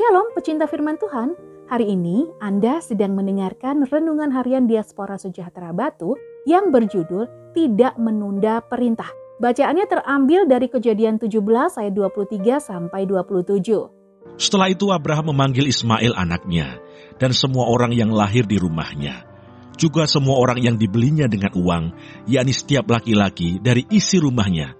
Shalom 0.00 0.32
pecinta 0.32 0.64
firman 0.64 0.96
Tuhan, 0.96 1.36
hari 1.68 1.92
ini 1.92 2.24
Anda 2.40 2.80
sedang 2.80 3.12
mendengarkan 3.20 3.84
Renungan 3.84 4.32
Harian 4.32 4.64
Diaspora 4.64 5.20
Sejahtera 5.20 5.76
Batu 5.76 6.16
yang 6.48 6.72
berjudul 6.72 7.52
Tidak 7.52 8.00
Menunda 8.00 8.64
Perintah. 8.64 9.12
Bacaannya 9.44 9.84
terambil 9.84 10.48
dari 10.48 10.72
kejadian 10.72 11.20
17 11.20 11.44
ayat 11.84 11.92
23 11.92 12.32
sampai 12.64 13.04
27. 13.04 14.40
Setelah 14.40 14.72
itu 14.72 14.88
Abraham 14.88 15.36
memanggil 15.36 15.68
Ismail 15.68 16.16
anaknya 16.16 16.80
dan 17.20 17.36
semua 17.36 17.68
orang 17.68 17.92
yang 17.92 18.08
lahir 18.08 18.48
di 18.48 18.56
rumahnya. 18.56 19.28
Juga 19.76 20.08
semua 20.08 20.40
orang 20.40 20.64
yang 20.64 20.80
dibelinya 20.80 21.28
dengan 21.28 21.52
uang, 21.52 21.92
yakni 22.24 22.56
setiap 22.56 22.88
laki-laki 22.88 23.60
dari 23.60 23.84
isi 23.92 24.16
rumahnya 24.16 24.79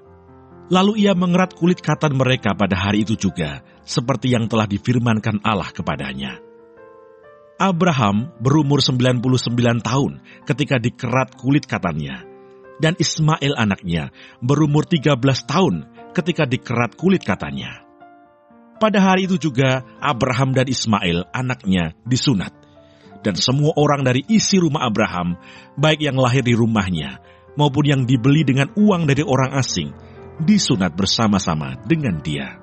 Lalu 0.70 1.02
ia 1.02 1.18
mengerat 1.18 1.58
kulit 1.58 1.82
katan 1.82 2.14
mereka 2.14 2.54
pada 2.54 2.78
hari 2.78 3.02
itu 3.02 3.18
juga, 3.18 3.66
seperti 3.82 4.30
yang 4.30 4.46
telah 4.46 4.70
difirmankan 4.70 5.42
Allah 5.42 5.66
kepadanya. 5.74 6.38
Abraham 7.58 8.30
berumur 8.38 8.78
99 8.78 9.18
tahun 9.82 10.12
ketika 10.46 10.78
dikerat 10.78 11.34
kulit 11.34 11.66
katannya, 11.66 12.22
dan 12.78 12.94
Ismail 12.96 13.52
anaknya 13.58 14.14
berumur 14.40 14.86
13 14.88 15.18
tahun 15.44 15.74
ketika 16.14 16.46
dikerat 16.46 16.94
kulit 16.96 17.26
katanya. 17.26 17.82
Pada 18.80 18.96
hari 19.02 19.28
itu 19.28 19.36
juga 19.36 19.84
Abraham 20.00 20.56
dan 20.56 20.70
Ismail 20.70 21.28
anaknya 21.36 21.92
disunat, 22.06 22.54
dan 23.20 23.36
semua 23.36 23.76
orang 23.76 24.06
dari 24.06 24.24
isi 24.24 24.56
rumah 24.56 24.88
Abraham, 24.88 25.36
baik 25.76 26.00
yang 26.00 26.16
lahir 26.16 26.40
di 26.40 26.56
rumahnya 26.56 27.20
maupun 27.60 27.84
yang 27.84 28.02
dibeli 28.08 28.40
dengan 28.46 28.72
uang 28.72 29.04
dari 29.04 29.20
orang 29.20 29.52
asing, 29.52 29.92
disunat 30.44 30.96
bersama-sama 30.96 31.76
dengan 31.84 32.16
dia. 32.24 32.56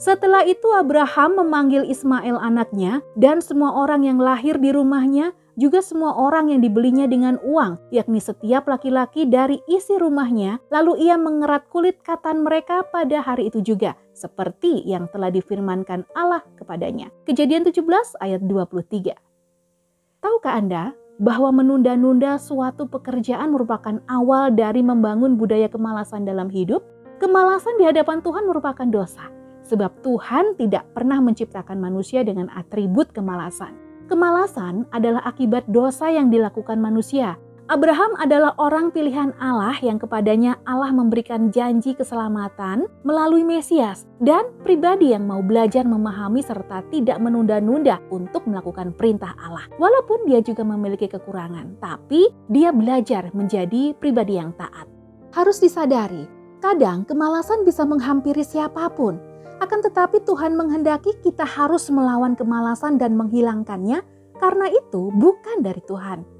Setelah 0.00 0.48
itu 0.48 0.64
Abraham 0.72 1.44
memanggil 1.44 1.84
Ismail 1.84 2.40
anaknya 2.40 3.04
dan 3.20 3.44
semua 3.44 3.76
orang 3.76 4.08
yang 4.08 4.16
lahir 4.16 4.56
di 4.56 4.72
rumahnya 4.72 5.36
juga 5.60 5.84
semua 5.84 6.16
orang 6.16 6.48
yang 6.48 6.64
dibelinya 6.64 7.04
dengan 7.04 7.36
uang, 7.44 7.92
yakni 7.92 8.16
setiap 8.16 8.64
laki-laki 8.64 9.28
dari 9.28 9.60
isi 9.68 10.00
rumahnya, 10.00 10.56
lalu 10.72 11.04
ia 11.04 11.20
mengerat 11.20 11.68
kulit 11.68 12.00
katan 12.00 12.40
mereka 12.40 12.80
pada 12.88 13.20
hari 13.20 13.52
itu 13.52 13.60
juga, 13.60 13.92
seperti 14.16 14.80
yang 14.88 15.04
telah 15.12 15.28
difirmankan 15.28 16.08
Allah 16.16 16.40
kepadanya. 16.56 17.12
Kejadian 17.28 17.68
17 17.68 17.84
ayat 18.24 18.40
23. 18.40 19.12
Tahukah 20.24 20.54
Anda 20.56 20.96
bahwa 21.20 21.52
menunda-nunda 21.52 22.40
suatu 22.40 22.88
pekerjaan 22.88 23.52
merupakan 23.52 24.00
awal 24.08 24.48
dari 24.56 24.80
membangun 24.80 25.36
budaya 25.36 25.68
kemalasan 25.68 26.24
dalam 26.24 26.48
hidup, 26.48 26.80
kemalasan 27.20 27.76
di 27.76 27.84
hadapan 27.84 28.24
Tuhan 28.24 28.48
merupakan 28.48 28.88
dosa. 28.88 29.28
Sebab 29.68 30.00
Tuhan 30.00 30.56
tidak 30.56 30.88
pernah 30.96 31.20
menciptakan 31.20 31.76
manusia 31.76 32.24
dengan 32.24 32.48
atribut 32.56 33.12
kemalasan. 33.12 33.76
Kemalasan 34.08 34.88
adalah 34.90 35.22
akibat 35.28 35.68
dosa 35.70 36.10
yang 36.10 36.32
dilakukan 36.32 36.80
manusia, 36.80 37.38
Abraham 37.70 38.18
adalah 38.18 38.58
orang 38.58 38.90
pilihan 38.90 39.30
Allah 39.38 39.78
yang 39.78 40.02
kepadanya 40.02 40.58
Allah 40.66 40.90
memberikan 40.90 41.54
janji 41.54 41.94
keselamatan 41.94 42.90
melalui 43.06 43.46
Mesias 43.46 44.10
dan 44.18 44.50
pribadi 44.66 45.14
yang 45.14 45.22
mau 45.30 45.38
belajar 45.38 45.86
memahami 45.86 46.42
serta 46.42 46.82
tidak 46.90 47.22
menunda-nunda 47.22 48.02
untuk 48.10 48.50
melakukan 48.50 48.90
perintah 48.90 49.38
Allah. 49.38 49.70
Walaupun 49.78 50.26
dia 50.26 50.42
juga 50.42 50.66
memiliki 50.66 51.06
kekurangan, 51.06 51.78
tapi 51.78 52.26
dia 52.50 52.74
belajar 52.74 53.30
menjadi 53.30 53.94
pribadi 53.94 54.34
yang 54.34 54.50
taat. 54.58 54.90
Harus 55.30 55.62
disadari, 55.62 56.26
kadang 56.58 57.06
kemalasan 57.06 57.62
bisa 57.62 57.86
menghampiri 57.86 58.42
siapa 58.42 58.90
pun. 58.90 59.14
Akan 59.62 59.78
tetapi 59.78 60.26
Tuhan 60.26 60.58
menghendaki 60.58 61.22
kita 61.22 61.46
harus 61.46 61.86
melawan 61.86 62.34
kemalasan 62.34 62.98
dan 62.98 63.14
menghilangkannya 63.14 64.02
karena 64.42 64.66
itu 64.74 65.14
bukan 65.14 65.62
dari 65.62 65.78
Tuhan. 65.86 66.39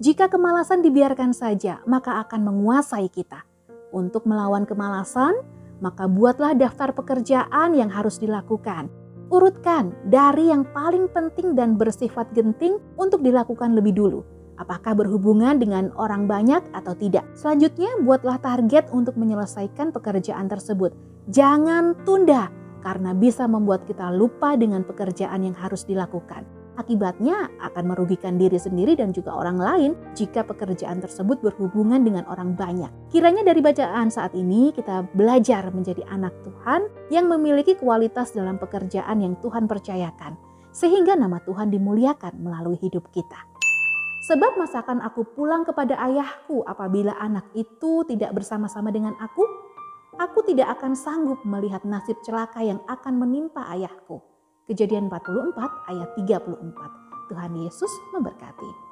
Jika 0.00 0.32
kemalasan 0.32 0.80
dibiarkan 0.80 1.36
saja, 1.36 1.84
maka 1.84 2.24
akan 2.24 2.48
menguasai 2.48 3.12
kita. 3.12 3.44
Untuk 3.92 4.24
melawan 4.24 4.64
kemalasan, 4.64 5.44
maka 5.84 6.08
buatlah 6.08 6.56
daftar 6.56 6.96
pekerjaan 6.96 7.76
yang 7.76 7.92
harus 7.92 8.16
dilakukan. 8.16 8.88
Urutkan 9.28 9.92
dari 10.08 10.48
yang 10.48 10.64
paling 10.72 11.04
penting 11.12 11.52
dan 11.52 11.76
bersifat 11.76 12.32
genting 12.32 12.80
untuk 12.96 13.20
dilakukan 13.20 13.76
lebih 13.76 13.92
dulu. 13.92 14.24
Apakah 14.56 14.96
berhubungan 14.96 15.60
dengan 15.60 15.92
orang 16.00 16.24
banyak 16.24 16.64
atau 16.72 16.96
tidak? 16.96 17.28
Selanjutnya, 17.36 18.00
buatlah 18.00 18.40
target 18.40 18.88
untuk 18.96 19.20
menyelesaikan 19.20 19.92
pekerjaan 19.92 20.48
tersebut. 20.48 20.96
Jangan 21.28 21.92
tunda, 22.08 22.48
karena 22.80 23.12
bisa 23.12 23.44
membuat 23.44 23.84
kita 23.84 24.08
lupa 24.08 24.56
dengan 24.56 24.80
pekerjaan 24.80 25.44
yang 25.44 25.56
harus 25.60 25.84
dilakukan. 25.84 26.59
Akibatnya 26.80 27.52
akan 27.60 27.92
merugikan 27.92 28.40
diri 28.40 28.56
sendiri 28.56 28.96
dan 28.96 29.12
juga 29.12 29.36
orang 29.36 29.60
lain 29.60 29.90
jika 30.16 30.40
pekerjaan 30.40 31.04
tersebut 31.04 31.44
berhubungan 31.44 32.00
dengan 32.00 32.24
orang 32.24 32.56
banyak. 32.56 32.88
Kiranya 33.12 33.44
dari 33.44 33.60
bacaan 33.60 34.08
saat 34.08 34.32
ini 34.32 34.72
kita 34.72 35.04
belajar 35.12 35.68
menjadi 35.76 36.00
anak 36.08 36.32
Tuhan 36.40 36.88
yang 37.12 37.28
memiliki 37.28 37.76
kualitas 37.76 38.32
dalam 38.32 38.56
pekerjaan 38.56 39.20
yang 39.20 39.36
Tuhan 39.44 39.68
percayakan, 39.68 40.40
sehingga 40.72 41.20
nama 41.20 41.36
Tuhan 41.44 41.68
dimuliakan 41.68 42.40
melalui 42.40 42.80
hidup 42.80 43.12
kita. 43.12 43.36
Sebab 44.24 44.56
masakan 44.56 45.04
aku 45.04 45.28
pulang 45.36 45.68
kepada 45.68 46.00
ayahku 46.00 46.64
apabila 46.64 47.12
anak 47.20 47.44
itu 47.52 48.08
tidak 48.08 48.32
bersama-sama 48.40 48.88
dengan 48.88 49.20
aku, 49.20 49.44
aku 50.16 50.48
tidak 50.48 50.80
akan 50.80 50.96
sanggup 50.96 51.44
melihat 51.44 51.84
nasib 51.84 52.16
celaka 52.24 52.64
yang 52.64 52.80
akan 52.88 53.20
menimpa 53.20 53.68
ayahku. 53.68 54.29
Kejadian 54.70 55.10
44 55.10 55.58
ayat 55.90 56.14
34. 56.14 56.62
Tuhan 57.26 57.52
Yesus 57.58 57.90
memberkati. 58.14 58.89